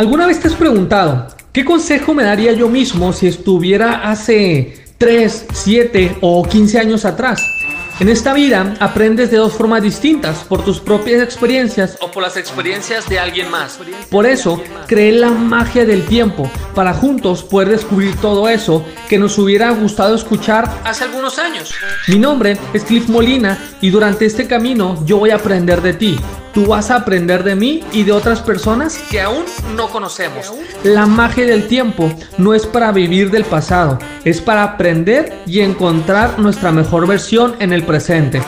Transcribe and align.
¿Alguna 0.00 0.28
vez 0.28 0.38
te 0.38 0.46
has 0.46 0.54
preguntado 0.54 1.26
qué 1.52 1.64
consejo 1.64 2.14
me 2.14 2.22
daría 2.22 2.52
yo 2.52 2.68
mismo 2.68 3.12
si 3.12 3.26
estuviera 3.26 4.08
hace 4.08 4.84
3, 4.96 5.46
7 5.52 6.18
o 6.20 6.44
15 6.44 6.78
años 6.78 7.04
atrás? 7.04 7.42
En 7.98 8.08
esta 8.08 8.32
vida 8.32 8.76
aprendes 8.78 9.32
de 9.32 9.38
dos 9.38 9.54
formas 9.54 9.82
distintas, 9.82 10.44
por 10.44 10.64
tus 10.64 10.78
propias 10.78 11.20
experiencias 11.20 11.98
o 12.00 12.12
por 12.12 12.22
las 12.22 12.36
experiencias 12.36 13.08
de 13.08 13.18
alguien 13.18 13.50
más. 13.50 13.80
Por 14.08 14.24
eso, 14.24 14.62
creé 14.86 15.10
la 15.10 15.30
magia 15.30 15.84
del 15.84 16.06
tiempo, 16.06 16.48
para 16.76 16.94
juntos 16.94 17.42
poder 17.42 17.70
descubrir 17.70 18.14
todo 18.20 18.48
eso 18.48 18.84
que 19.08 19.18
nos 19.18 19.36
hubiera 19.36 19.72
gustado 19.72 20.14
escuchar 20.14 20.72
hace 20.84 21.02
algunos 21.02 21.40
años. 21.40 21.74
Mi 22.06 22.20
nombre 22.20 22.56
es 22.72 22.84
Cliff 22.84 23.08
Molina 23.08 23.58
y 23.80 23.90
durante 23.90 24.26
este 24.26 24.46
camino 24.46 25.04
yo 25.04 25.18
voy 25.18 25.30
a 25.30 25.36
aprender 25.36 25.82
de 25.82 25.94
ti 25.94 26.20
tú 26.52 26.66
vas 26.66 26.90
a 26.90 26.96
aprender 26.96 27.44
de 27.44 27.54
mí 27.54 27.80
y 27.92 28.04
de 28.04 28.12
otras 28.12 28.40
personas 28.40 28.98
que 29.10 29.20
aún 29.20 29.44
no 29.76 29.88
conocemos. 29.88 30.52
La 30.84 31.06
magia 31.06 31.46
del 31.46 31.68
tiempo 31.68 32.12
no 32.38 32.54
es 32.54 32.66
para 32.66 32.92
vivir 32.92 33.30
del 33.30 33.44
pasado, 33.44 33.98
es 34.24 34.40
para 34.40 34.62
aprender 34.62 35.32
y 35.46 35.60
encontrar 35.60 36.38
nuestra 36.38 36.72
mejor 36.72 37.06
versión 37.06 37.56
en 37.60 37.72
el 37.72 37.84
presente. 37.84 38.40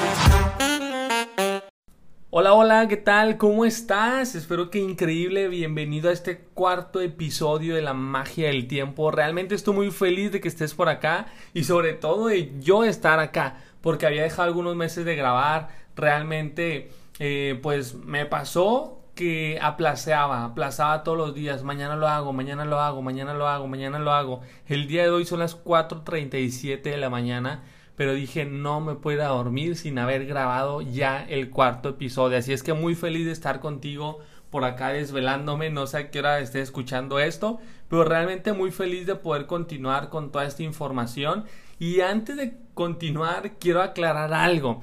Hola, 2.32 2.54
hola, 2.54 2.86
¿qué 2.86 2.96
tal? 2.96 3.36
¿Cómo 3.38 3.64
estás? 3.64 4.36
Espero 4.36 4.70
que 4.70 4.78
increíble. 4.78 5.48
Bienvenido 5.48 6.10
a 6.10 6.12
este 6.12 6.38
cuarto 6.54 7.00
episodio 7.00 7.74
de 7.74 7.82
la 7.82 7.92
magia 7.92 8.46
del 8.46 8.68
tiempo. 8.68 9.10
Realmente 9.10 9.56
estoy 9.56 9.74
muy 9.74 9.90
feliz 9.90 10.30
de 10.30 10.40
que 10.40 10.46
estés 10.46 10.74
por 10.74 10.88
acá 10.88 11.26
y 11.54 11.64
sobre 11.64 11.92
todo 11.92 12.28
de 12.28 12.52
yo 12.60 12.84
estar 12.84 13.18
acá, 13.18 13.56
porque 13.80 14.06
había 14.06 14.22
dejado 14.22 14.44
algunos 14.44 14.76
meses 14.76 15.04
de 15.04 15.16
grabar. 15.16 15.70
Realmente 15.96 16.92
eh, 17.20 17.60
pues 17.62 17.94
me 17.94 18.24
pasó 18.24 19.02
que 19.14 19.58
aplaceaba, 19.60 20.44
aplazaba 20.44 21.04
todos 21.04 21.18
los 21.18 21.34
días, 21.34 21.62
mañana 21.62 21.94
lo 21.94 22.08
hago, 22.08 22.32
mañana 22.32 22.64
lo 22.64 22.80
hago, 22.80 23.02
mañana 23.02 23.34
lo 23.34 23.46
hago, 23.46 23.68
mañana 23.68 23.98
lo 23.98 24.12
hago. 24.12 24.40
El 24.66 24.88
día 24.88 25.02
de 25.02 25.10
hoy 25.10 25.26
son 25.26 25.40
las 25.40 25.62
4.37 25.62 26.80
de 26.80 26.96
la 26.96 27.10
mañana, 27.10 27.62
pero 27.94 28.14
dije 28.14 28.46
no 28.46 28.80
me 28.80 28.94
puedo 28.94 29.22
dormir 29.28 29.76
sin 29.76 29.98
haber 29.98 30.24
grabado 30.24 30.80
ya 30.80 31.22
el 31.28 31.50
cuarto 31.50 31.90
episodio. 31.90 32.38
Así 32.38 32.54
es 32.54 32.62
que 32.62 32.72
muy 32.72 32.94
feliz 32.94 33.26
de 33.26 33.32
estar 33.32 33.60
contigo 33.60 34.20
por 34.48 34.64
acá 34.64 34.88
desvelándome, 34.88 35.68
no 35.68 35.86
sé 35.86 35.98
a 35.98 36.10
qué 36.10 36.20
hora 36.20 36.38
esté 36.40 36.62
escuchando 36.62 37.18
esto, 37.18 37.60
pero 37.88 38.04
realmente 38.04 38.54
muy 38.54 38.70
feliz 38.70 39.06
de 39.06 39.14
poder 39.14 39.44
continuar 39.44 40.08
con 40.08 40.32
toda 40.32 40.46
esta 40.46 40.62
información. 40.62 41.44
Y 41.78 42.00
antes 42.00 42.38
de 42.38 42.56
continuar, 42.72 43.58
quiero 43.58 43.82
aclarar 43.82 44.32
algo. 44.32 44.80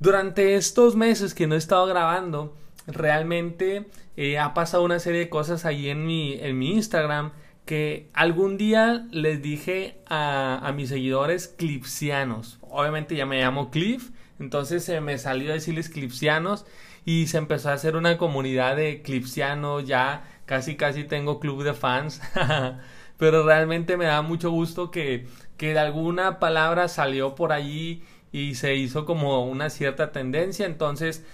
Durante 0.00 0.56
estos 0.56 0.96
meses 0.96 1.34
que 1.34 1.46
no 1.46 1.54
he 1.54 1.58
estado 1.58 1.86
grabando, 1.86 2.56
realmente 2.86 3.86
eh, 4.16 4.38
ha 4.38 4.54
pasado 4.54 4.84
una 4.84 4.98
serie 4.98 5.20
de 5.20 5.28
cosas 5.28 5.64
ahí 5.64 5.88
en 5.88 6.06
mi, 6.06 6.34
en 6.34 6.58
mi 6.58 6.72
Instagram 6.72 7.32
que 7.64 8.10
algún 8.12 8.58
día 8.58 9.06
les 9.10 9.40
dije 9.40 9.96
a, 10.06 10.60
a 10.62 10.72
mis 10.72 10.90
seguidores 10.90 11.48
clipsianos. 11.48 12.58
Obviamente 12.62 13.16
ya 13.16 13.24
me 13.24 13.40
llamo 13.40 13.70
Cliff, 13.70 14.10
entonces 14.38 14.84
se 14.84 15.00
me 15.00 15.16
salió 15.18 15.50
a 15.50 15.54
decirles 15.54 15.88
clipsianos 15.88 16.66
y 17.04 17.26
se 17.26 17.38
empezó 17.38 17.70
a 17.70 17.74
hacer 17.74 17.96
una 17.96 18.18
comunidad 18.18 18.76
de 18.76 19.02
clipsianos, 19.02 19.86
ya 19.86 20.24
casi 20.46 20.76
casi 20.76 21.04
tengo 21.04 21.40
club 21.40 21.62
de 21.62 21.74
fans, 21.74 22.20
pero 23.18 23.44
realmente 23.44 23.96
me 23.96 24.06
da 24.06 24.22
mucho 24.22 24.50
gusto 24.50 24.90
que, 24.90 25.26
que 25.56 25.72
de 25.72 25.78
alguna 25.78 26.38
palabra 26.38 26.88
salió 26.88 27.34
por 27.34 27.52
allí 27.52 28.02
y 28.34 28.56
se 28.56 28.74
hizo 28.74 29.06
como 29.06 29.44
una 29.44 29.70
cierta 29.70 30.10
tendencia. 30.10 30.66
Entonces, 30.66 31.24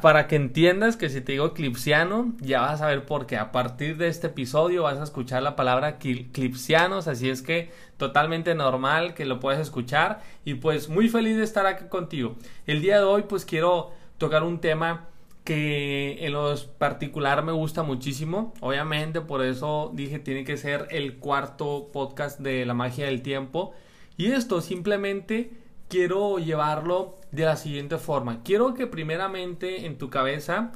para 0.00 0.28
que 0.28 0.36
entiendas 0.36 0.96
que 0.96 1.08
si 1.08 1.20
te 1.20 1.32
digo 1.32 1.52
clipsiano, 1.52 2.32
ya 2.40 2.60
vas 2.60 2.80
a 2.80 2.86
ver 2.86 3.04
por 3.06 3.26
qué. 3.26 3.36
A 3.38 3.50
partir 3.50 3.96
de 3.96 4.06
este 4.06 4.28
episodio 4.28 4.84
vas 4.84 4.98
a 4.98 5.02
escuchar 5.02 5.42
la 5.42 5.56
palabra 5.56 5.98
clipsianos, 5.98 7.08
así 7.08 7.28
es 7.28 7.42
que 7.42 7.72
totalmente 7.96 8.54
normal 8.54 9.14
que 9.14 9.24
lo 9.24 9.40
puedas 9.40 9.60
escuchar 9.60 10.22
y 10.44 10.54
pues 10.54 10.88
muy 10.88 11.08
feliz 11.08 11.36
de 11.36 11.42
estar 11.42 11.66
aquí 11.66 11.86
contigo. 11.88 12.36
El 12.68 12.82
día 12.82 12.98
de 12.98 13.04
hoy 13.04 13.24
pues 13.28 13.44
quiero 13.44 13.90
tocar 14.18 14.44
un 14.44 14.60
tema 14.60 15.08
que 15.42 16.24
en 16.24 16.34
lo 16.34 16.54
particular 16.78 17.42
me 17.42 17.50
gusta 17.50 17.82
muchísimo. 17.82 18.54
Obviamente 18.60 19.22
por 19.22 19.44
eso 19.44 19.90
dije 19.92 20.20
tiene 20.20 20.44
que 20.44 20.56
ser 20.56 20.86
el 20.92 21.16
cuarto 21.16 21.90
podcast 21.92 22.38
de 22.38 22.64
la 22.64 22.74
magia 22.74 23.06
del 23.06 23.22
tiempo. 23.22 23.74
Y 24.16 24.30
esto 24.30 24.60
simplemente 24.60 25.61
quiero 25.92 26.38
llevarlo 26.38 27.18
de 27.32 27.44
la 27.44 27.56
siguiente 27.56 27.98
forma. 27.98 28.42
Quiero 28.42 28.72
que 28.72 28.86
primeramente 28.86 29.84
en 29.84 29.98
tu 29.98 30.08
cabeza 30.08 30.72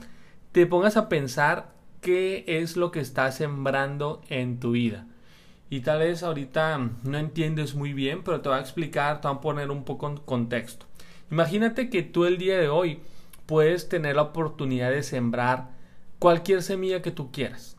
te 0.52 0.66
pongas 0.66 0.98
a 0.98 1.08
pensar 1.08 1.72
qué 2.02 2.44
es 2.46 2.76
lo 2.76 2.90
que 2.90 3.00
estás 3.00 3.36
sembrando 3.36 4.20
en 4.28 4.60
tu 4.60 4.72
vida. 4.72 5.06
Y 5.70 5.80
tal 5.80 6.00
vez 6.00 6.22
ahorita 6.22 6.90
no 7.02 7.16
entiendes 7.16 7.74
muy 7.74 7.94
bien, 7.94 8.24
pero 8.24 8.42
te 8.42 8.50
voy 8.50 8.58
a 8.58 8.60
explicar, 8.60 9.22
te 9.22 9.28
voy 9.28 9.38
a 9.38 9.40
poner 9.40 9.70
un 9.70 9.84
poco 9.84 10.06
en 10.06 10.18
contexto. 10.18 10.84
Imagínate 11.30 11.88
que 11.88 12.02
tú 12.02 12.26
el 12.26 12.36
día 12.36 12.58
de 12.58 12.68
hoy 12.68 13.00
puedes 13.46 13.88
tener 13.88 14.16
la 14.16 14.22
oportunidad 14.22 14.90
de 14.90 15.02
sembrar 15.02 15.70
cualquier 16.18 16.62
semilla 16.62 17.00
que 17.00 17.10
tú 17.10 17.32
quieras. 17.32 17.75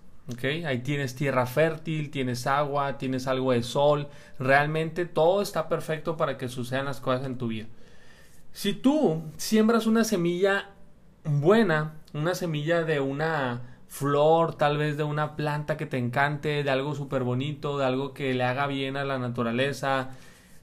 Ahí 0.66 0.80
tienes 0.80 1.16
tierra 1.16 1.46
fértil, 1.46 2.12
tienes 2.12 2.48
agua, 2.48 2.98
tienes 2.98 3.28
algo 3.28 3.54
de 3.54 3.64
sol. 3.64 4.08
Realmente 4.40 5.06
todo 5.06 5.42
está 5.42 5.70
perfecto 5.70 6.18
para 6.18 6.38
que 6.38 6.50
sucedan 6.50 6.86
las 6.86 7.00
cosas 7.00 7.26
en 7.26 7.38
tu 7.38 7.48
vida. 7.48 7.68
Si 8.52 8.74
tú 8.74 9.24
siembras 9.38 9.88
una 9.88 10.04
semilla 10.04 10.72
buena, 11.24 11.94
una 12.14 12.36
semilla 12.36 12.84
de 12.84 13.00
una 13.00 13.62
flor, 13.88 14.56
tal 14.56 14.78
vez 14.78 14.98
de 14.98 15.04
una 15.04 15.38
planta 15.38 15.78
que 15.78 15.86
te 15.86 15.98
encante, 15.98 16.64
de 16.64 16.70
algo 16.70 16.94
súper 16.94 17.24
bonito, 17.24 17.78
de 17.78 17.86
algo 17.86 18.14
que 18.14 18.34
le 18.34 18.44
haga 18.44 18.68
bien 18.68 18.98
a 18.98 19.06
la 19.06 19.20
naturaleza, 19.20 20.10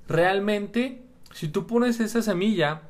realmente, 0.06 1.02
si 1.32 1.48
tú 1.48 1.66
pones 1.66 2.00
esa 2.00 2.20
semilla, 2.20 2.82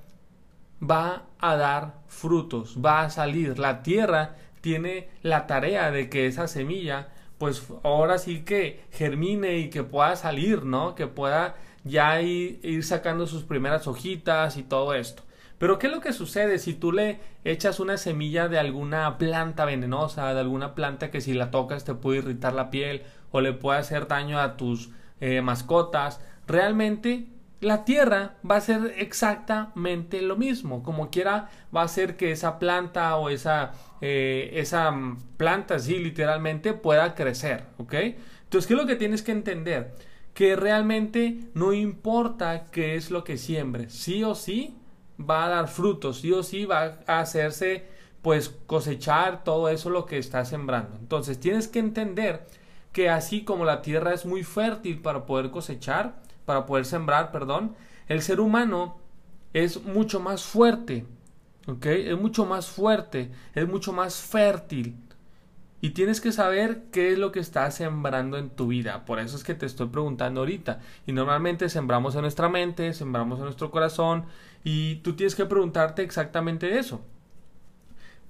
va 0.82 1.26
a 1.38 1.56
dar 1.56 2.00
frutos, 2.08 2.78
va 2.84 3.02
a 3.02 3.10
salir. 3.10 3.58
La 3.58 3.82
tierra 3.82 4.36
tiene 4.64 5.10
la 5.20 5.46
tarea 5.46 5.90
de 5.90 6.08
que 6.08 6.26
esa 6.26 6.48
semilla 6.48 7.08
pues 7.36 7.66
ahora 7.82 8.16
sí 8.16 8.44
que 8.44 8.82
germine 8.92 9.58
y 9.58 9.68
que 9.68 9.82
pueda 9.82 10.16
salir, 10.16 10.64
¿no? 10.64 10.94
Que 10.94 11.06
pueda 11.06 11.56
ya 11.84 12.18
ir, 12.22 12.82
sacando 12.82 13.26
sus 13.26 13.42
primeras 13.42 13.86
hojitas 13.86 14.56
y 14.56 14.62
todo 14.62 14.94
esto. 14.94 15.22
Pero 15.58 15.78
¿qué 15.78 15.88
es 15.88 15.92
lo 15.92 16.00
que 16.00 16.14
sucede 16.14 16.58
si 16.58 16.72
tú 16.72 16.92
le 16.92 17.20
echas 17.44 17.78
una 17.78 17.98
semilla 17.98 18.48
de 18.48 18.58
alguna 18.58 19.18
planta 19.18 19.66
venenosa, 19.66 20.32
de 20.32 20.40
alguna 20.40 20.74
planta 20.74 21.10
que 21.10 21.20
si 21.20 21.34
la 21.34 21.50
tocas 21.50 21.84
te 21.84 21.92
puede 21.92 22.20
irritar 22.20 22.54
la 22.54 22.70
piel 22.70 23.02
o 23.32 23.42
le 23.42 23.52
puede 23.52 23.80
hacer 23.80 24.08
daño 24.08 24.40
a 24.40 24.56
tus 24.56 24.92
eh, 25.20 25.42
mascotas? 25.42 26.22
Realmente 26.46 27.26
la 27.64 27.84
tierra 27.84 28.36
va 28.48 28.56
a 28.56 28.60
ser 28.60 28.94
exactamente 28.98 30.22
lo 30.22 30.36
mismo. 30.36 30.82
Como 30.82 31.10
quiera, 31.10 31.48
va 31.74 31.82
a 31.82 31.88
ser 31.88 32.16
que 32.16 32.30
esa 32.30 32.58
planta 32.58 33.16
o 33.16 33.30
esa, 33.30 33.72
eh, 34.00 34.50
esa 34.54 34.92
planta, 35.36 35.78
sí, 35.78 35.98
literalmente, 35.98 36.74
pueda 36.74 37.14
crecer. 37.14 37.64
¿Ok? 37.78 37.94
Entonces, 37.94 38.66
¿qué 38.66 38.74
es 38.74 38.80
lo 38.80 38.86
que 38.86 38.96
tienes 38.96 39.22
que 39.22 39.32
entender? 39.32 39.94
Que 40.34 40.56
realmente 40.56 41.40
no 41.54 41.72
importa 41.72 42.66
qué 42.70 42.96
es 42.96 43.10
lo 43.10 43.24
que 43.24 43.38
siembres, 43.38 43.92
sí 43.92 44.22
o 44.24 44.34
sí 44.34 44.76
va 45.18 45.46
a 45.46 45.48
dar 45.48 45.68
frutos, 45.68 46.20
sí 46.20 46.32
o 46.32 46.42
sí 46.42 46.64
va 46.64 46.98
a 47.06 47.20
hacerse, 47.20 47.84
pues, 48.22 48.48
cosechar 48.66 49.44
todo 49.44 49.68
eso 49.68 49.90
lo 49.90 50.06
que 50.06 50.18
está 50.18 50.44
sembrando. 50.44 50.96
Entonces, 50.98 51.40
tienes 51.40 51.68
que 51.68 51.78
entender 51.78 52.46
que 52.92 53.10
así 53.10 53.44
como 53.44 53.64
la 53.64 53.82
tierra 53.82 54.14
es 54.14 54.24
muy 54.24 54.44
fértil 54.44 55.02
para 55.02 55.26
poder 55.26 55.50
cosechar, 55.50 56.22
para 56.44 56.66
poder 56.66 56.84
sembrar, 56.84 57.32
perdón, 57.32 57.74
el 58.08 58.22
ser 58.22 58.40
humano 58.40 58.98
es 59.52 59.82
mucho 59.82 60.20
más 60.20 60.42
fuerte, 60.42 61.06
¿ok? 61.66 61.86
Es 61.86 62.18
mucho 62.18 62.44
más 62.44 62.68
fuerte, 62.68 63.30
es 63.54 63.68
mucho 63.68 63.92
más 63.92 64.16
fértil. 64.16 64.96
Y 65.80 65.90
tienes 65.90 66.22
que 66.22 66.32
saber 66.32 66.84
qué 66.92 67.12
es 67.12 67.18
lo 67.18 67.30
que 67.30 67.40
estás 67.40 67.74
sembrando 67.74 68.38
en 68.38 68.48
tu 68.48 68.68
vida. 68.68 69.04
Por 69.04 69.18
eso 69.18 69.36
es 69.36 69.44
que 69.44 69.54
te 69.54 69.66
estoy 69.66 69.88
preguntando 69.88 70.40
ahorita. 70.40 70.80
Y 71.06 71.12
normalmente 71.12 71.68
sembramos 71.68 72.14
en 72.14 72.22
nuestra 72.22 72.48
mente, 72.48 72.94
sembramos 72.94 73.38
en 73.38 73.44
nuestro 73.44 73.70
corazón. 73.70 74.24
Y 74.64 74.96
tú 74.96 75.14
tienes 75.14 75.34
que 75.34 75.44
preguntarte 75.44 76.02
exactamente 76.02 76.78
eso. 76.78 77.02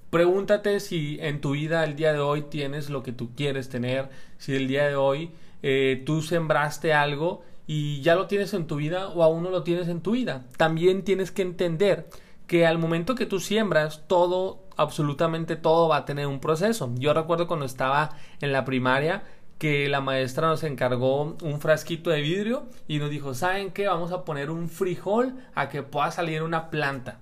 Pregúntate 0.09 0.81
si 0.81 1.17
en 1.21 1.39
tu 1.39 1.51
vida 1.51 1.85
el 1.85 1.95
día 1.95 2.11
de 2.11 2.19
hoy 2.19 2.41
tienes 2.41 2.89
lo 2.89 3.03
que 3.03 3.13
tú 3.13 3.33
quieres 3.35 3.69
tener. 3.69 4.09
Si 4.37 4.53
el 4.53 4.67
día 4.67 4.89
de 4.89 4.97
hoy 4.97 5.31
eh, 5.63 6.03
tú 6.05 6.21
sembraste 6.21 6.93
algo 6.93 7.45
y 7.67 8.01
ya 8.01 8.15
lo 8.15 8.27
tienes 8.27 8.53
en 8.53 8.67
tu 8.67 8.75
vida 8.75 9.09
o 9.09 9.23
aún 9.23 9.43
no 9.43 9.49
lo 9.49 9.63
tienes 9.63 9.87
en 9.87 10.01
tu 10.01 10.11
vida. 10.11 10.45
También 10.57 11.03
tienes 11.03 11.31
que 11.31 11.41
entender 11.41 12.07
que 12.47 12.65
al 12.65 12.77
momento 12.77 13.15
que 13.15 13.25
tú 13.25 13.39
siembras, 13.39 14.03
todo, 14.07 14.63
absolutamente 14.77 15.55
todo 15.55 15.87
va 15.87 15.97
a 15.97 16.05
tener 16.05 16.27
un 16.27 16.39
proceso. 16.39 16.91
Yo 16.95 17.13
recuerdo 17.13 17.47
cuando 17.47 17.65
estaba 17.65 18.11
en 18.41 18.51
la 18.51 18.65
primaria 18.65 19.23
que 19.57 19.87
la 19.87 20.01
maestra 20.01 20.47
nos 20.47 20.63
encargó 20.63 21.37
un 21.41 21.59
frasquito 21.59 22.09
de 22.09 22.21
vidrio 22.21 22.67
y 22.87 22.99
nos 22.99 23.09
dijo, 23.09 23.33
¿saben 23.33 23.71
qué? 23.71 23.87
Vamos 23.87 24.11
a 24.11 24.25
poner 24.25 24.51
un 24.51 24.69
frijol 24.69 25.35
a 25.55 25.69
que 25.69 25.81
pueda 25.81 26.11
salir 26.11 26.43
una 26.43 26.69
planta. 26.69 27.19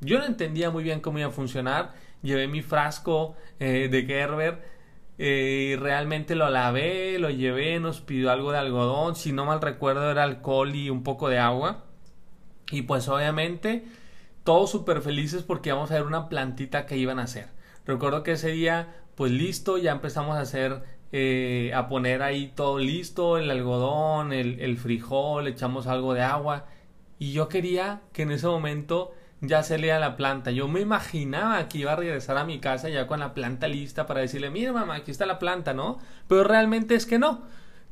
Yo 0.00 0.18
no 0.18 0.24
entendía 0.24 0.70
muy 0.70 0.82
bien 0.84 1.00
cómo 1.00 1.18
iba 1.18 1.28
a 1.28 1.32
funcionar. 1.32 1.92
Llevé 2.22 2.48
mi 2.48 2.62
frasco 2.62 3.34
eh, 3.58 3.88
de 3.90 4.04
Gerber 4.04 4.62
eh, 5.18 5.76
realmente 5.80 6.34
lo 6.34 6.48
lavé, 6.50 7.18
lo 7.18 7.30
llevé, 7.30 7.78
nos 7.80 8.00
pidió 8.00 8.30
algo 8.30 8.52
de 8.52 8.58
algodón, 8.58 9.16
si 9.16 9.32
no 9.32 9.44
mal 9.44 9.60
recuerdo 9.60 10.10
era 10.10 10.24
alcohol 10.24 10.74
y 10.74 10.90
un 10.90 11.02
poco 11.02 11.28
de 11.28 11.38
agua. 11.38 11.84
Y 12.70 12.82
pues 12.82 13.08
obviamente 13.08 13.84
todos 14.44 14.70
súper 14.70 15.02
felices 15.02 15.42
porque 15.42 15.70
íbamos 15.70 15.90
a 15.90 15.94
ver 15.94 16.04
una 16.04 16.28
plantita 16.28 16.86
que 16.86 16.96
iban 16.96 17.18
a 17.18 17.24
hacer. 17.24 17.48
Recuerdo 17.86 18.22
que 18.22 18.32
ese 18.32 18.50
día, 18.50 18.96
pues 19.14 19.32
listo, 19.32 19.78
ya 19.78 19.92
empezamos 19.92 20.36
a 20.36 20.40
hacer, 20.40 20.82
eh, 21.12 21.72
a 21.74 21.88
poner 21.88 22.22
ahí 22.22 22.52
todo 22.54 22.78
listo, 22.78 23.38
el 23.38 23.50
algodón, 23.50 24.32
el, 24.32 24.60
el 24.60 24.78
frijol, 24.78 25.46
echamos 25.48 25.86
algo 25.86 26.14
de 26.14 26.22
agua. 26.22 26.66
Y 27.18 27.32
yo 27.32 27.48
quería 27.48 28.02
que 28.12 28.22
en 28.22 28.32
ese 28.32 28.46
momento 28.46 29.12
ya 29.42 29.62
se 29.62 29.76
lea 29.76 29.98
la 29.98 30.16
planta. 30.16 30.50
Yo 30.50 30.66
me 30.68 30.80
imaginaba 30.80 31.68
que 31.68 31.78
iba 31.78 31.92
a 31.92 31.96
regresar 31.96 32.38
a 32.38 32.44
mi 32.44 32.58
casa 32.60 32.88
ya 32.88 33.06
con 33.06 33.20
la 33.20 33.34
planta 33.34 33.68
lista 33.68 34.06
para 34.06 34.20
decirle, 34.20 34.48
mira 34.48 34.72
mamá, 34.72 34.94
aquí 34.94 35.10
está 35.10 35.26
la 35.26 35.38
planta, 35.38 35.74
¿no? 35.74 35.98
Pero 36.28 36.44
realmente 36.44 36.94
es 36.94 37.04
que 37.04 37.18
no. 37.18 37.42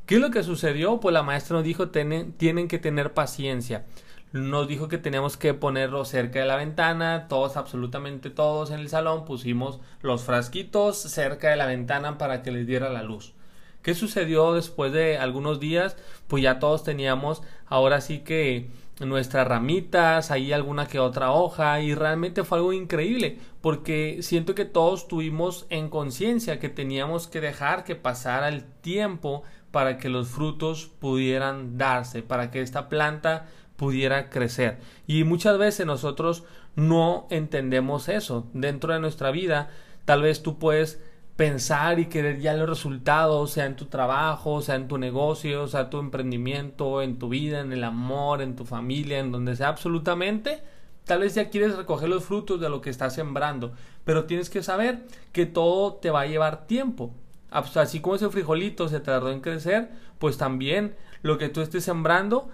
¿Qué 0.06 0.14
es 0.14 0.20
lo 0.20 0.30
que 0.30 0.42
sucedió? 0.42 0.98
Pues 1.00 1.12
la 1.12 1.22
maestra 1.22 1.56
nos 1.56 1.64
dijo, 1.64 1.90
tienen, 1.90 2.32
tienen 2.32 2.66
que 2.66 2.78
tener 2.78 3.12
paciencia 3.12 3.84
nos 4.32 4.68
dijo 4.68 4.88
que 4.88 4.98
teníamos 4.98 5.36
que 5.36 5.54
ponerlo 5.54 6.04
cerca 6.04 6.38
de 6.38 6.46
la 6.46 6.56
ventana, 6.56 7.26
todos, 7.28 7.56
absolutamente 7.56 8.30
todos 8.30 8.70
en 8.70 8.80
el 8.80 8.88
salón, 8.88 9.24
pusimos 9.24 9.80
los 10.02 10.22
frasquitos 10.22 10.98
cerca 10.98 11.50
de 11.50 11.56
la 11.56 11.66
ventana 11.66 12.16
para 12.16 12.42
que 12.42 12.52
les 12.52 12.66
diera 12.66 12.90
la 12.90 13.02
luz. 13.02 13.34
¿Qué 13.82 13.94
sucedió 13.94 14.52
después 14.52 14.92
de 14.92 15.18
algunos 15.18 15.58
días? 15.58 15.96
Pues 16.28 16.42
ya 16.42 16.58
todos 16.58 16.84
teníamos 16.84 17.42
ahora 17.66 18.00
sí 18.00 18.20
que 18.20 18.68
nuestras 19.00 19.48
ramitas, 19.48 20.30
ahí 20.30 20.52
alguna 20.52 20.86
que 20.86 20.98
otra 20.98 21.32
hoja 21.32 21.80
y 21.80 21.94
realmente 21.94 22.44
fue 22.44 22.58
algo 22.58 22.72
increíble 22.72 23.38
porque 23.60 24.18
siento 24.22 24.54
que 24.54 24.64
todos 24.64 25.08
tuvimos 25.08 25.66
en 25.70 25.88
conciencia 25.90 26.58
que 26.58 26.68
teníamos 26.68 27.26
que 27.26 27.40
dejar 27.40 27.84
que 27.84 27.96
pasara 27.96 28.48
el 28.48 28.64
tiempo 28.64 29.42
para 29.70 29.98
que 29.98 30.08
los 30.08 30.28
frutos 30.28 30.90
pudieran 30.98 31.76
darse, 31.78 32.22
para 32.22 32.50
que 32.50 32.62
esta 32.62 32.88
planta 32.88 33.46
pudiera 33.76 34.30
crecer. 34.30 34.78
Y 35.06 35.24
muchas 35.24 35.58
veces 35.58 35.86
nosotros 35.86 36.44
no 36.74 37.26
entendemos 37.30 38.08
eso. 38.08 38.46
Dentro 38.52 38.92
de 38.92 39.00
nuestra 39.00 39.30
vida, 39.30 39.70
tal 40.04 40.22
vez 40.22 40.42
tú 40.42 40.58
puedes 40.58 41.00
pensar 41.36 41.98
y 41.98 42.06
querer 42.06 42.40
ya 42.40 42.54
los 42.54 42.68
resultados, 42.68 43.52
sea 43.52 43.66
en 43.66 43.76
tu 43.76 43.86
trabajo, 43.86 44.60
sea 44.60 44.74
en 44.74 44.88
tu 44.88 44.98
negocio, 44.98 45.66
sea 45.68 45.90
tu 45.90 45.98
emprendimiento, 45.98 47.02
en 47.02 47.18
tu 47.18 47.28
vida, 47.28 47.60
en 47.60 47.72
el 47.72 47.84
amor, 47.84 48.42
en 48.42 48.56
tu 48.56 48.64
familia, 48.64 49.18
en 49.18 49.32
donde 49.32 49.56
sea 49.56 49.68
absolutamente. 49.68 50.62
Tal 51.04 51.20
vez 51.20 51.34
ya 51.34 51.48
quieres 51.48 51.76
recoger 51.76 52.08
los 52.08 52.24
frutos 52.24 52.60
de 52.60 52.68
lo 52.68 52.80
que 52.80 52.90
estás 52.90 53.14
sembrando, 53.14 53.72
pero 54.04 54.24
tienes 54.24 54.50
que 54.50 54.62
saber 54.62 55.06
que 55.32 55.46
todo 55.46 55.94
te 55.94 56.10
va 56.10 56.22
a 56.22 56.26
llevar 56.26 56.66
tiempo. 56.66 57.14
Así 57.50 58.00
como 58.00 58.16
ese 58.16 58.28
frijolito 58.28 58.88
se 58.88 59.00
tardó 59.00 59.32
en 59.32 59.40
crecer, 59.40 59.90
pues 60.18 60.36
también 60.36 60.94
lo 61.22 61.38
que 61.38 61.48
tú 61.48 61.62
estés 61.62 61.84
sembrando 61.84 62.48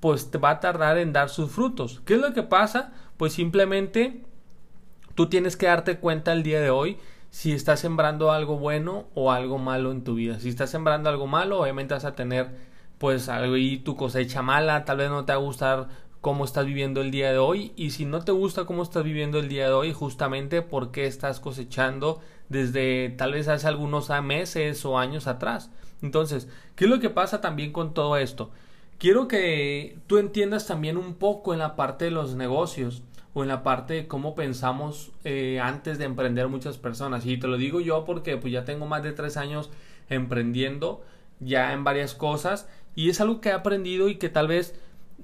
pues 0.00 0.30
te 0.30 0.38
va 0.38 0.50
a 0.50 0.60
tardar 0.60 0.98
en 0.98 1.12
dar 1.12 1.28
sus 1.28 1.50
frutos. 1.50 2.00
¿Qué 2.04 2.14
es 2.14 2.20
lo 2.20 2.32
que 2.32 2.42
pasa? 2.42 2.92
Pues 3.16 3.32
simplemente 3.32 4.22
tú 5.14 5.28
tienes 5.28 5.56
que 5.56 5.66
darte 5.66 5.98
cuenta 5.98 6.32
el 6.32 6.42
día 6.42 6.60
de 6.60 6.70
hoy 6.70 6.98
si 7.30 7.52
estás 7.52 7.80
sembrando 7.80 8.32
algo 8.32 8.58
bueno 8.58 9.06
o 9.14 9.32
algo 9.32 9.58
malo 9.58 9.92
en 9.92 10.04
tu 10.04 10.14
vida. 10.14 10.40
Si 10.40 10.48
estás 10.48 10.70
sembrando 10.70 11.08
algo 11.08 11.26
malo, 11.26 11.60
obviamente 11.60 11.94
vas 11.94 12.04
a 12.04 12.14
tener 12.14 12.68
pues 12.98 13.30
y 13.56 13.78
tu 13.78 13.96
cosecha 13.96 14.42
mala, 14.42 14.84
tal 14.84 14.98
vez 14.98 15.10
no 15.10 15.24
te 15.24 15.32
va 15.32 15.38
a 15.38 15.42
gustar 15.42 15.88
cómo 16.20 16.44
estás 16.44 16.66
viviendo 16.66 17.00
el 17.00 17.12
día 17.12 17.30
de 17.30 17.38
hoy 17.38 17.72
y 17.76 17.90
si 17.90 18.04
no 18.04 18.24
te 18.24 18.32
gusta 18.32 18.64
cómo 18.64 18.82
estás 18.82 19.04
viviendo 19.04 19.38
el 19.38 19.48
día 19.48 19.66
de 19.66 19.72
hoy, 19.72 19.92
justamente 19.92 20.62
porque 20.62 21.06
estás 21.06 21.38
cosechando 21.38 22.20
desde 22.48 23.10
tal 23.10 23.32
vez 23.32 23.46
hace 23.46 23.68
algunos 23.68 24.10
meses 24.22 24.84
o 24.84 24.98
años 24.98 25.26
atrás. 25.28 25.70
Entonces, 26.02 26.48
¿qué 26.74 26.84
es 26.84 26.90
lo 26.90 26.98
que 26.98 27.10
pasa 27.10 27.40
también 27.40 27.72
con 27.72 27.94
todo 27.94 28.16
esto? 28.16 28.50
Quiero 28.98 29.28
que 29.28 29.96
tú 30.08 30.18
entiendas 30.18 30.66
también 30.66 30.96
un 30.96 31.14
poco 31.14 31.52
en 31.52 31.60
la 31.60 31.76
parte 31.76 32.06
de 32.06 32.10
los 32.10 32.34
negocios 32.34 33.02
o 33.38 33.42
en 33.42 33.48
la 33.48 33.62
parte 33.62 33.94
de 33.94 34.08
cómo 34.08 34.34
pensamos 34.34 35.12
eh, 35.22 35.60
antes 35.62 35.98
de 35.98 36.04
emprender 36.04 36.48
muchas 36.48 36.76
personas. 36.76 37.24
Y 37.24 37.38
te 37.38 37.46
lo 37.46 37.56
digo 37.56 37.80
yo 37.80 38.04
porque 38.04 38.36
pues 38.36 38.52
ya 38.52 38.64
tengo 38.64 38.86
más 38.86 39.04
de 39.04 39.12
tres 39.12 39.36
años 39.36 39.70
emprendiendo 40.08 41.04
ya 41.38 41.72
en 41.72 41.84
varias 41.84 42.14
cosas 42.14 42.68
y 42.96 43.10
es 43.10 43.20
algo 43.20 43.40
que 43.40 43.50
he 43.50 43.52
aprendido 43.52 44.08
y 44.08 44.16
que 44.16 44.28
tal 44.28 44.48
vez 44.48 44.74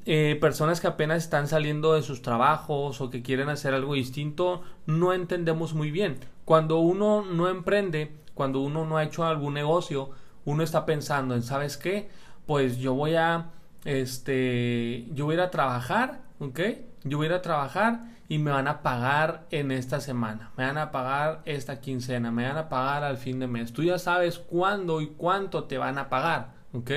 eh, 0.07 0.39
personas 0.41 0.81
que 0.81 0.87
apenas 0.87 1.25
están 1.25 1.49
saliendo 1.49 1.95
de 1.95 2.03
sus 2.03 2.23
trabajos 2.23 3.01
o 3.01 3.11
que 3.11 3.23
quieren 3.23 3.49
hacer 3.49 3.75
algo 3.75 3.95
distinto 3.95 4.63
no 4.87 5.13
entendemos 5.13 5.75
muy 5.75 5.91
bien. 5.91 6.19
Cuando 6.45 6.79
uno 6.79 7.25
no 7.25 7.49
emprende, 7.49 8.13
cuando 8.35 8.61
uno 8.61 8.85
no 8.85 8.97
ha 8.97 9.03
hecho 9.03 9.25
algún 9.25 9.55
negocio, 9.55 10.11
uno 10.45 10.63
está 10.63 10.87
pensando 10.87 11.35
en, 11.35 11.43
¿sabes 11.43 11.77
qué? 11.77 12.09
Pues 12.47 12.79
yo 12.79 12.95
voy 12.95 13.17
a 13.17 13.51
este, 13.85 15.07
yo 15.15 15.25
voy 15.25 15.35
a 15.35 15.39
ir 15.39 15.41
a 15.41 15.51
trabajar, 15.51 16.21
¿ok? 16.39 16.61
Yo 17.05 17.19
voy 17.19 17.27
a 17.27 17.31
ir 17.31 17.35
a 17.35 17.43
trabajar 17.43 18.01
y 18.29 18.39
me 18.39 18.51
van 18.51 18.67
a 18.67 18.83
pagar 18.83 19.47
en 19.51 19.71
esta 19.71 20.01
semana, 20.01 20.53
me 20.57 20.65
van 20.65 20.79
a 20.79 20.91
pagar 20.91 21.43
esta 21.45 21.81
quincena, 21.81 22.31
me 22.31 22.49
van 22.49 22.57
a 22.57 22.71
pagar 22.71 23.05
al 23.05 23.19
fin 23.19 23.39
de 23.39 23.47
mes. 23.47 23.75
Tú 23.75 23.83
ya 23.83 23.99
sabes 23.99 24.39
cuándo 24.39 25.03
y 25.03 25.09
cuánto 25.09 25.65
te 25.65 25.77
van 25.77 25.99
a 25.99 26.09
pagar, 26.09 26.55
¿ok? 26.73 26.91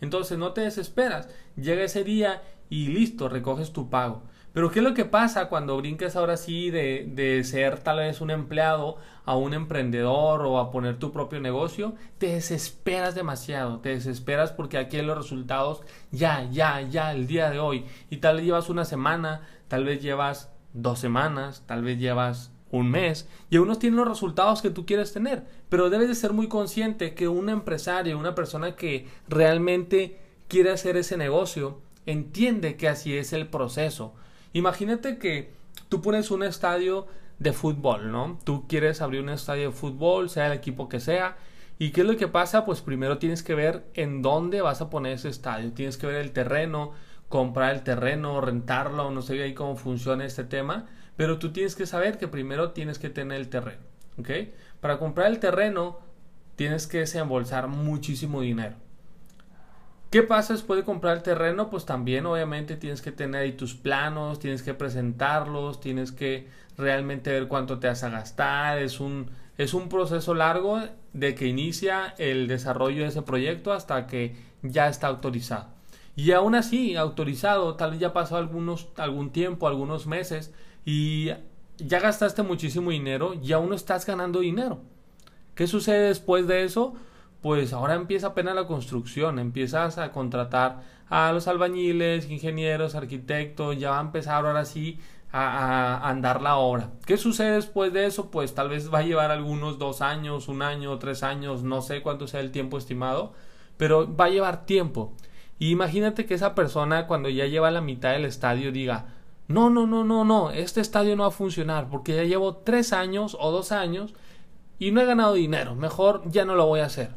Entonces 0.00 0.38
no 0.38 0.52
te 0.52 0.60
desesperas, 0.60 1.28
llega 1.56 1.82
ese 1.82 2.04
día 2.04 2.42
y 2.70 2.88
listo, 2.88 3.28
recoges 3.28 3.72
tu 3.72 3.90
pago. 3.90 4.22
Pero 4.58 4.72
¿qué 4.72 4.80
es 4.80 4.84
lo 4.84 4.92
que 4.92 5.04
pasa 5.04 5.48
cuando 5.48 5.76
brinques 5.76 6.16
ahora 6.16 6.36
sí 6.36 6.70
de, 6.70 7.08
de, 7.14 7.44
ser 7.44 7.78
tal 7.78 7.98
vez 7.98 8.20
un 8.20 8.32
empleado 8.32 8.96
a 9.24 9.36
un 9.36 9.54
emprendedor 9.54 10.44
o 10.44 10.58
a 10.58 10.72
poner 10.72 10.98
tu 10.98 11.12
propio 11.12 11.38
negocio? 11.38 11.94
Te 12.18 12.30
desesperas 12.34 13.14
demasiado, 13.14 13.78
te 13.78 13.90
desesperas 13.90 14.50
porque 14.50 14.76
aquí 14.76 14.96
hay 14.96 15.06
los 15.06 15.16
resultados 15.16 15.82
ya, 16.10 16.50
ya, 16.50 16.80
ya, 16.80 17.12
el 17.12 17.28
día 17.28 17.50
de 17.50 17.60
hoy. 17.60 17.84
Y 18.10 18.16
tal 18.16 18.38
vez 18.38 18.46
llevas 18.46 18.68
una 18.68 18.84
semana, 18.84 19.42
tal 19.68 19.84
vez 19.84 20.02
llevas 20.02 20.50
dos 20.72 20.98
semanas, 20.98 21.62
tal 21.66 21.84
vez 21.84 22.00
llevas 22.00 22.50
un 22.72 22.90
mes 22.90 23.28
y 23.50 23.58
no 23.58 23.78
tienen 23.78 23.98
los 23.98 24.08
resultados 24.08 24.60
que 24.60 24.70
tú 24.70 24.84
quieres 24.84 25.12
tener. 25.12 25.44
Pero 25.68 25.88
debes 25.88 26.08
de 26.08 26.16
ser 26.16 26.32
muy 26.32 26.48
consciente 26.48 27.14
que 27.14 27.28
un 27.28 27.48
empresario, 27.48 28.18
una 28.18 28.34
persona 28.34 28.74
que 28.74 29.06
realmente 29.28 30.18
quiere 30.48 30.72
hacer 30.72 30.96
ese 30.96 31.16
negocio, 31.16 31.78
entiende 32.06 32.76
que 32.76 32.88
así 32.88 33.16
es 33.16 33.32
el 33.32 33.46
proceso 33.46 34.14
Imagínate 34.52 35.18
que 35.18 35.52
tú 35.88 36.00
pones 36.02 36.30
un 36.30 36.42
estadio 36.42 37.06
de 37.38 37.52
fútbol, 37.52 38.10
¿no? 38.10 38.38
Tú 38.44 38.66
quieres 38.66 39.00
abrir 39.00 39.22
un 39.22 39.28
estadio 39.28 39.70
de 39.70 39.76
fútbol, 39.76 40.28
sea 40.30 40.46
el 40.46 40.52
equipo 40.52 40.88
que 40.88 41.00
sea. 41.00 41.36
¿Y 41.78 41.90
qué 41.90 42.00
es 42.00 42.06
lo 42.06 42.16
que 42.16 42.28
pasa? 42.28 42.64
Pues 42.64 42.80
primero 42.80 43.18
tienes 43.18 43.42
que 43.42 43.54
ver 43.54 43.84
en 43.94 44.22
dónde 44.22 44.60
vas 44.60 44.80
a 44.80 44.90
poner 44.90 45.12
ese 45.12 45.28
estadio. 45.28 45.72
Tienes 45.72 45.96
que 45.96 46.08
ver 46.08 46.16
el 46.16 46.32
terreno, 46.32 46.92
comprar 47.28 47.74
el 47.74 47.82
terreno, 47.82 48.40
rentarlo, 48.40 49.10
no 49.10 49.22
sé 49.22 49.40
ahí 49.42 49.54
cómo 49.54 49.76
funciona 49.76 50.24
este 50.24 50.44
tema. 50.44 50.86
Pero 51.16 51.38
tú 51.38 51.52
tienes 51.52 51.76
que 51.76 51.86
saber 51.86 52.18
que 52.18 52.26
primero 52.26 52.72
tienes 52.72 52.98
que 52.98 53.10
tener 53.10 53.38
el 53.38 53.48
terreno, 53.48 53.82
¿ok? 54.18 54.30
Para 54.80 54.98
comprar 54.98 55.28
el 55.28 55.38
terreno 55.38 55.98
tienes 56.56 56.86
que 56.88 56.98
desembolsar 56.98 57.68
muchísimo 57.68 58.40
dinero. 58.40 58.76
¿Qué 60.10 60.22
pasa 60.22 60.54
después 60.54 60.78
de 60.78 60.84
comprar 60.84 61.18
el 61.18 61.22
terreno? 61.22 61.68
Pues 61.68 61.84
también 61.84 62.24
obviamente 62.24 62.76
tienes 62.76 63.02
que 63.02 63.12
tener 63.12 63.42
ahí 63.42 63.52
tus 63.52 63.74
planos, 63.74 64.38
tienes 64.38 64.62
que 64.62 64.72
presentarlos, 64.72 65.80
tienes 65.80 66.12
que 66.12 66.48
realmente 66.78 67.30
ver 67.30 67.46
cuánto 67.46 67.78
te 67.78 67.88
vas 67.88 68.02
a 68.04 68.08
gastar. 68.08 68.78
Es 68.78 69.00
un, 69.00 69.30
es 69.58 69.74
un 69.74 69.90
proceso 69.90 70.34
largo 70.34 70.80
de 71.12 71.34
que 71.34 71.46
inicia 71.46 72.14
el 72.16 72.48
desarrollo 72.48 73.02
de 73.02 73.08
ese 73.08 73.20
proyecto 73.20 73.72
hasta 73.72 74.06
que 74.06 74.34
ya 74.62 74.88
está 74.88 75.08
autorizado. 75.08 75.66
Y 76.16 76.32
aún 76.32 76.54
así, 76.54 76.96
autorizado, 76.96 77.74
tal 77.76 77.92
vez 77.92 78.00
ya 78.00 78.14
pasó 78.14 78.36
algunos, 78.38 78.88
algún 78.96 79.30
tiempo, 79.30 79.68
algunos 79.68 80.06
meses, 80.06 80.54
y 80.86 81.30
ya 81.76 82.00
gastaste 82.00 82.42
muchísimo 82.42 82.90
dinero 82.90 83.34
y 83.34 83.52
aún 83.52 83.68
no 83.68 83.74
estás 83.74 84.06
ganando 84.06 84.40
dinero. 84.40 84.80
¿Qué 85.54 85.66
sucede 85.66 86.08
después 86.08 86.46
de 86.46 86.64
eso? 86.64 86.94
Pues 87.42 87.72
ahora 87.72 87.94
empieza 87.94 88.28
apenas 88.28 88.54
la 88.54 88.66
construcción, 88.66 89.38
empiezas 89.38 89.98
a 89.98 90.12
contratar 90.12 90.82
a 91.08 91.32
los 91.32 91.48
albañiles, 91.48 92.30
ingenieros, 92.30 92.94
arquitectos, 92.94 93.78
ya 93.78 93.90
va 93.90 93.98
a 93.98 94.02
empezar 94.02 94.44
ahora 94.44 94.64
sí 94.64 94.98
a, 95.32 96.08
andar 96.08 96.42
la 96.42 96.56
obra. 96.56 96.90
¿Qué 97.06 97.16
sucede 97.16 97.52
después 97.52 97.92
de 97.92 98.06
eso? 98.06 98.30
Pues 98.30 98.54
tal 98.54 98.68
vez 98.68 98.92
va 98.92 99.00
a 99.00 99.02
llevar 99.02 99.30
algunos 99.30 99.78
dos 99.78 100.00
años, 100.00 100.48
un 100.48 100.62
año, 100.62 100.98
tres 100.98 101.22
años, 101.22 101.62
no 101.62 101.82
sé 101.82 102.02
cuánto 102.02 102.26
sea 102.26 102.40
el 102.40 102.50
tiempo 102.50 102.78
estimado, 102.78 103.32
pero 103.76 104.14
va 104.14 104.26
a 104.26 104.30
llevar 104.30 104.66
tiempo. 104.66 105.14
Y 105.58 105.70
imagínate 105.70 106.26
que 106.26 106.34
esa 106.34 106.54
persona 106.54 107.06
cuando 107.06 107.28
ya 107.28 107.46
lleva 107.46 107.70
la 107.70 107.80
mitad 107.80 108.12
del 108.12 108.24
estadio 108.24 108.72
diga, 108.72 109.06
no, 109.48 109.70
no, 109.70 109.86
no, 109.86 110.04
no, 110.04 110.24
no, 110.24 110.50
este 110.50 110.80
estadio 110.80 111.16
no 111.16 111.22
va 111.22 111.30
a 111.30 111.32
funcionar 111.32 111.88
porque 111.88 112.14
ya 112.14 112.24
llevo 112.24 112.56
tres 112.56 112.92
años 112.92 113.36
o 113.40 113.50
dos 113.50 113.72
años 113.72 114.14
y 114.78 114.92
no 114.92 115.00
he 115.00 115.06
ganado 115.06 115.34
dinero, 115.34 115.74
mejor 115.74 116.22
ya 116.26 116.44
no 116.44 116.54
lo 116.54 116.66
voy 116.66 116.80
a 116.80 116.86
hacer. 116.86 117.16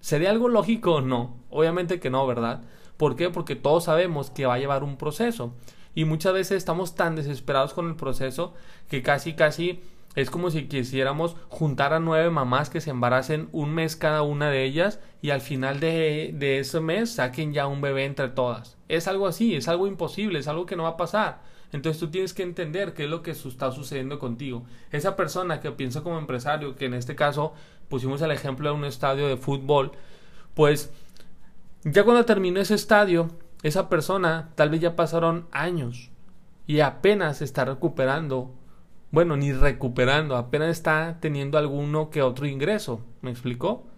¿Sería 0.00 0.30
algo 0.30 0.48
lógico? 0.48 1.00
No. 1.00 1.36
Obviamente 1.50 2.00
que 2.00 2.10
no, 2.10 2.26
¿verdad? 2.26 2.62
¿Por 2.96 3.16
qué? 3.16 3.30
Porque 3.30 3.56
todos 3.56 3.84
sabemos 3.84 4.30
que 4.30 4.46
va 4.46 4.54
a 4.54 4.58
llevar 4.58 4.84
un 4.84 4.96
proceso. 4.96 5.54
Y 5.94 6.04
muchas 6.04 6.32
veces 6.34 6.58
estamos 6.58 6.94
tan 6.94 7.16
desesperados 7.16 7.74
con 7.74 7.88
el 7.88 7.96
proceso 7.96 8.54
que 8.88 9.02
casi, 9.02 9.34
casi 9.34 9.80
Es 10.16 10.28
como 10.30 10.50
si 10.50 10.66
quisiéramos 10.66 11.36
juntar 11.48 11.92
a 11.92 12.00
nueve 12.00 12.30
mamás 12.30 12.68
que 12.68 12.80
se 12.80 12.90
embaracen 12.90 13.48
un 13.52 13.72
mes 13.72 13.94
cada 13.94 14.22
una 14.22 14.50
de 14.50 14.64
ellas 14.64 14.98
y 15.22 15.30
al 15.30 15.40
final 15.40 15.78
de, 15.78 16.32
de 16.34 16.58
ese 16.58 16.80
mes 16.80 17.12
saquen 17.14 17.52
ya 17.52 17.68
un 17.68 17.80
bebé 17.80 18.06
entre 18.06 18.28
todas. 18.28 18.76
Es 18.88 19.06
algo 19.06 19.28
así, 19.28 19.54
es 19.54 19.68
algo 19.68 19.86
imposible, 19.86 20.40
es 20.40 20.48
algo 20.48 20.66
que 20.66 20.74
no 20.76 20.82
va 20.82 20.90
a 20.90 20.96
pasar. 20.96 21.42
Entonces 21.72 22.00
tú 22.00 22.10
tienes 22.10 22.34
que 22.34 22.42
entender 22.42 22.94
qué 22.94 23.04
es 23.04 23.10
lo 23.10 23.22
que 23.22 23.30
está 23.30 23.70
sucediendo 23.70 24.18
contigo. 24.18 24.64
Esa 24.90 25.16
persona 25.16 25.60
que 25.60 25.70
piensa 25.70 26.02
como 26.02 26.18
empresario, 26.18 26.74
que 26.74 26.86
en 26.86 26.94
este 26.94 27.14
caso 27.14 27.54
pusimos 27.88 28.20
el 28.22 28.30
ejemplo 28.30 28.68
de 28.68 28.74
un 28.74 28.84
estadio 28.84 29.28
de 29.28 29.36
fútbol, 29.36 29.92
pues 30.54 30.92
ya 31.84 32.04
cuando 32.04 32.24
terminó 32.24 32.60
ese 32.60 32.74
estadio, 32.74 33.28
esa 33.62 33.88
persona 33.88 34.50
tal 34.54 34.70
vez 34.70 34.80
ya 34.80 34.96
pasaron 34.96 35.46
años 35.52 36.10
y 36.66 36.80
apenas 36.80 37.42
está 37.42 37.64
recuperando, 37.64 38.54
bueno, 39.10 39.36
ni 39.36 39.52
recuperando, 39.52 40.36
apenas 40.36 40.70
está 40.70 41.18
teniendo 41.20 41.58
alguno 41.58 42.10
que 42.10 42.22
otro 42.22 42.46
ingreso. 42.46 43.00
¿Me 43.22 43.30
explicó? 43.30 43.89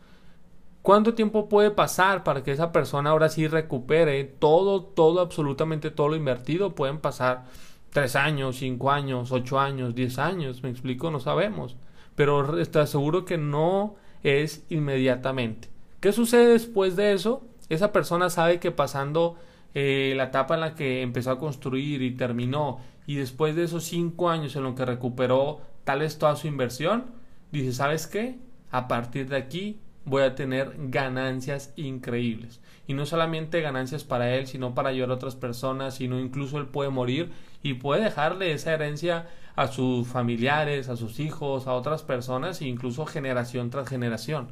¿Cuánto 0.82 1.14
tiempo 1.14 1.48
puede 1.48 1.70
pasar 1.70 2.24
para 2.24 2.42
que 2.42 2.50
esa 2.50 2.72
persona 2.72 3.10
ahora 3.10 3.28
sí 3.28 3.46
recupere 3.46 4.24
todo, 4.24 4.82
todo, 4.82 5.20
absolutamente 5.20 5.92
todo 5.92 6.08
lo 6.08 6.16
invertido? 6.16 6.74
Pueden 6.74 6.98
pasar 6.98 7.44
tres 7.90 8.16
años, 8.16 8.56
cinco 8.56 8.90
años, 8.90 9.30
ocho 9.30 9.60
años, 9.60 9.94
diez 9.94 10.18
años, 10.18 10.64
me 10.64 10.70
explico, 10.70 11.12
no 11.12 11.20
sabemos. 11.20 11.76
Pero 12.16 12.58
está 12.58 12.84
seguro 12.86 13.24
que 13.24 13.38
no 13.38 13.94
es 14.24 14.64
inmediatamente. 14.70 15.68
¿Qué 16.00 16.12
sucede 16.12 16.48
después 16.48 16.96
de 16.96 17.12
eso? 17.12 17.44
Esa 17.68 17.92
persona 17.92 18.28
sabe 18.28 18.58
que 18.58 18.72
pasando 18.72 19.36
eh, 19.74 20.14
la 20.16 20.24
etapa 20.24 20.54
en 20.54 20.60
la 20.60 20.74
que 20.74 21.02
empezó 21.02 21.30
a 21.30 21.38
construir 21.38 22.02
y 22.02 22.16
terminó, 22.16 22.80
y 23.06 23.14
después 23.14 23.54
de 23.54 23.64
esos 23.64 23.84
cinco 23.84 24.30
años 24.30 24.56
en 24.56 24.64
lo 24.64 24.74
que 24.74 24.84
recuperó 24.84 25.60
tal 25.84 26.00
vez 26.00 26.18
toda 26.18 26.34
su 26.34 26.48
inversión, 26.48 27.04
dice, 27.52 27.72
¿sabes 27.72 28.08
qué? 28.08 28.38
A 28.72 28.88
partir 28.88 29.28
de 29.28 29.36
aquí 29.36 29.78
voy 30.04 30.22
a 30.22 30.34
tener 30.34 30.74
ganancias 30.76 31.72
increíbles. 31.76 32.60
Y 32.86 32.94
no 32.94 33.06
solamente 33.06 33.60
ganancias 33.60 34.04
para 34.04 34.34
él, 34.34 34.46
sino 34.46 34.74
para 34.74 34.90
ayudar 34.90 35.10
a 35.10 35.14
otras 35.14 35.36
personas, 35.36 35.94
sino 35.94 36.18
incluso 36.18 36.58
él 36.58 36.66
puede 36.66 36.90
morir 36.90 37.30
y 37.62 37.74
puede 37.74 38.04
dejarle 38.04 38.52
esa 38.52 38.72
herencia 38.72 39.28
a 39.54 39.68
sus 39.68 40.08
familiares, 40.08 40.88
a 40.88 40.96
sus 40.96 41.20
hijos, 41.20 41.66
a 41.66 41.74
otras 41.74 42.02
personas 42.02 42.60
e 42.60 42.66
incluso 42.66 43.06
generación 43.06 43.70
tras 43.70 43.88
generación. 43.88 44.48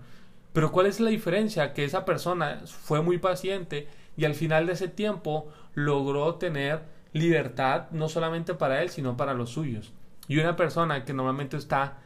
Pero 0.52 0.72
¿cuál 0.72 0.86
es 0.86 1.00
la 1.00 1.10
diferencia? 1.10 1.72
Que 1.72 1.84
esa 1.84 2.04
persona 2.04 2.62
fue 2.66 3.02
muy 3.02 3.18
paciente 3.18 3.88
y 4.16 4.24
al 4.24 4.34
final 4.34 4.66
de 4.66 4.74
ese 4.74 4.88
tiempo 4.88 5.48
logró 5.74 6.34
tener 6.34 6.82
libertad 7.12 7.90
no 7.90 8.08
solamente 8.08 8.54
para 8.54 8.82
él, 8.82 8.90
sino 8.90 9.16
para 9.16 9.34
los 9.34 9.50
suyos. 9.50 9.92
Y 10.28 10.38
una 10.38 10.56
persona 10.56 11.04
que 11.04 11.12
normalmente 11.12 11.56
está 11.56 11.98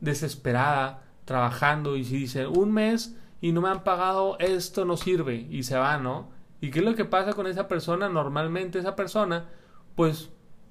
desesperada, 0.00 1.02
trabajando 1.28 1.96
y 1.98 2.04
si 2.04 2.16
dice 2.16 2.46
un 2.46 2.72
mes 2.72 3.14
y 3.42 3.52
no 3.52 3.60
me 3.60 3.68
han 3.68 3.84
pagado, 3.84 4.38
esto 4.40 4.86
no 4.86 4.96
sirve 4.96 5.46
y 5.50 5.62
se 5.62 5.76
va, 5.76 5.98
¿no? 5.98 6.30
¿Y 6.62 6.70
qué 6.70 6.78
es 6.78 6.84
lo 6.86 6.94
que 6.94 7.04
pasa 7.04 7.34
con 7.34 7.46
esa 7.46 7.68
persona? 7.68 8.08
Normalmente 8.08 8.78
esa 8.78 8.96
persona, 8.96 9.44
pues 9.94 10.30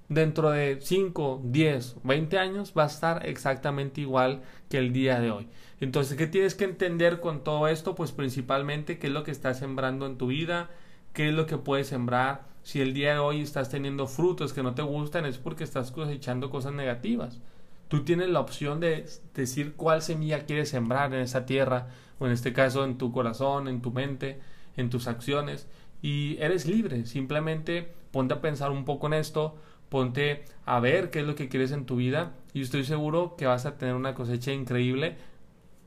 dentro 0.10 0.50
de 0.50 0.80
5, 0.82 1.42
10, 1.46 1.98
20 2.04 2.40
años 2.40 2.74
va 2.76 2.86
a 2.86 2.88
estar 2.88 3.28
exactamente 3.28 4.02
igual 4.02 4.42
que 4.68 4.80
el 4.80 4.94
día 4.94 5.20
de 5.20 5.30
hoy. 5.30 5.48
Entonces, 5.80 6.18
¿qué 6.18 6.26
tienes 6.26 6.56
que 6.56 6.66
entender 6.66 7.20
con 7.20 7.44
todo 7.44 7.68
esto? 7.68 7.94
Pues 7.94 8.12
principalmente 8.12 8.98
qué 8.98 9.08
es 9.08 9.14
lo 9.14 9.24
que 9.24 9.32
estás 9.32 9.60
sembrando 9.60 10.08
en 10.08 10.18
tu 10.18 10.26
vida, 10.26 10.72
qué 11.14 11.30
es 11.30 11.36
lo 11.36 11.46
que 11.46 11.60
puedes 11.60 11.88
sembrar. 11.88 12.48
Si 12.64 12.82
el 12.82 12.96
día 12.96 13.14
de 13.14 13.20
hoy 13.20 13.42
estás 13.42 13.70
teniendo 13.70 14.08
frutos 14.08 14.54
que 14.54 14.64
no 14.64 14.74
te 14.74 14.82
gustan 14.82 15.28
es 15.28 15.38
porque 15.38 15.64
estás 15.64 15.92
cosechando 15.92 16.50
cosas 16.50 16.74
negativas. 16.74 17.40
Tú 17.88 18.04
tienes 18.04 18.30
la 18.30 18.42
opción 18.42 18.80
de 18.80 19.06
decir 19.34 19.74
cuál 19.76 20.02
semilla 20.02 20.46
quieres 20.46 20.70
sembrar 20.70 21.14
en 21.14 21.22
esa 21.22 21.46
tierra, 21.46 21.88
o 22.20 22.26
en 22.26 22.34
este 22.34 22.52
caso 22.52 22.84
en 22.84 22.98
tu 22.98 23.12
corazón, 23.12 23.68
en 23.68 23.82
tu 23.82 23.92
mente, 23.92 24.40
en 24.76 24.90
tus 24.90 25.08
acciones, 25.08 25.68
y 26.02 26.38
eres 26.40 26.66
libre. 26.66 27.06
Simplemente 27.06 27.94
ponte 28.12 28.34
a 28.34 28.42
pensar 28.42 28.72
un 28.72 28.86
poco 28.86 29.08
en 29.08 29.14
esto, 29.14 29.56
ponte 29.90 30.44
a 30.66 30.80
ver 30.80 31.10
qué 31.10 31.20
es 31.20 31.26
lo 31.26 31.36
que 31.36 31.48
quieres 31.48 31.72
en 31.72 31.86
tu 31.86 31.96
vida, 31.96 32.34
y 32.54 32.62
estoy 32.62 32.84
seguro 32.84 33.36
que 33.38 33.46
vas 33.46 33.66
a 33.66 33.78
tener 33.78 33.96
una 33.96 34.16
cosecha 34.16 34.52
increíble. 34.52 35.16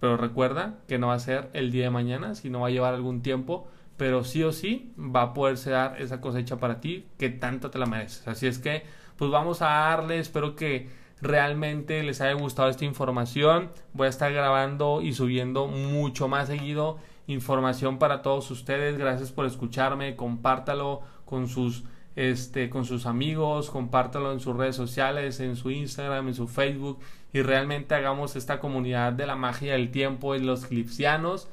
Pero 0.01 0.17
recuerda 0.17 0.79
que 0.89 0.99
no 0.99 1.09
va 1.09 1.15
a 1.15 1.19
ser 1.19 1.51
el 1.53 1.71
día 1.71 1.85
de 1.85 1.91
mañana, 1.91 2.35
sino 2.35 2.61
va 2.61 2.69
a 2.69 2.71
llevar 2.71 2.95
algún 2.95 3.21
tiempo, 3.21 3.69
pero 3.99 4.25
sí 4.25 4.43
o 4.43 4.51
sí 4.51 4.95
va 4.97 5.23
a 5.23 5.35
poderse 5.35 5.71
dar 5.71 6.01
esa 6.01 6.23
cosecha 6.23 6.59
para 6.59 6.81
ti 6.81 7.05
que 7.19 7.29
tanto 7.29 7.71
te 7.71 7.79
la 7.79 7.85
mereces. 7.85 8.27
Así 8.27 8.47
es 8.47 8.59
que, 8.59 8.85
pues 9.17 9.31
vamos 9.31 9.61
a 9.61 9.67
darle, 9.67 10.19
espero 10.19 10.57
que 10.57 10.89
realmente 11.23 12.03
les 12.03 12.21
haya 12.21 12.33
gustado 12.35 12.69
esta 12.69 12.85
información. 12.85 13.71
Voy 13.93 14.07
a 14.07 14.11
estar 14.11 14.33
grabando 14.33 15.03
y 15.03 15.13
subiendo 15.13 15.67
mucho 15.67 16.29
más 16.29 16.49
seguido 16.49 16.99
información 17.27 17.99
para 17.99 18.23
todos 18.23 18.51
ustedes. 18.51 18.99
Gracias 18.99 19.31
por 19.31 19.47
escucharme. 19.47 20.17
Compártalo 20.17 21.03
con 21.25 21.49
sus 21.49 21.85
este 22.17 22.71
con 22.71 22.85
sus 22.85 23.07
amigos, 23.07 23.71
compártalo 23.71 24.33
en 24.33 24.41
sus 24.41 24.57
redes 24.57 24.75
sociales, 24.75 25.39
en 25.41 25.57
su 25.57 25.71
Instagram, 25.71 26.29
en 26.29 26.35
su 26.35 26.49
Facebook 26.49 26.99
y 27.33 27.43
realmente 27.43 27.95
hagamos 27.95 28.35
esta 28.35 28.59
comunidad 28.59 29.13
de 29.13 29.27
la 29.27 29.37
magia 29.37 29.75
del 29.75 29.91
tiempo 29.91 30.35
en 30.35 30.45
los 30.45 30.67
clipsianos 30.67 31.49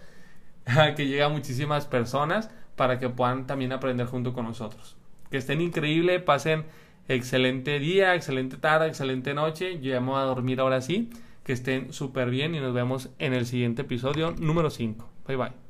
que 0.96 1.08
llega 1.08 1.28
a 1.28 1.30
muchísimas 1.30 1.86
personas 1.86 2.50
para 2.76 3.00
que 3.00 3.10
puedan 3.10 3.48
también 3.48 3.72
aprender 3.72 4.08
junto 4.08 4.34
con 4.34 4.46
nosotros. 4.46 4.96
Que 5.30 5.38
estén 5.38 5.62
increíble, 5.62 6.20
pasen 6.20 6.66
excelente 7.08 7.80
día, 7.80 8.16
excelente 8.16 8.58
tarde, 8.58 8.88
excelente 8.88 9.34
noche. 9.34 9.80
Yo 9.80 9.92
a 10.18 10.24
dormir 10.24 10.60
ahora 10.60 10.82
sí. 10.82 11.10
Que 11.44 11.54
estén 11.54 11.94
súper 11.94 12.30
bien 12.30 12.56
y 12.56 12.60
nos 12.60 12.74
vemos 12.74 13.10
en 13.20 13.34
el 13.34 13.46
siguiente 13.46 13.84
episodio 13.84 14.32
número 14.32 14.70
5. 14.70 15.10
Bye 15.28 15.38
bye. 15.38 15.67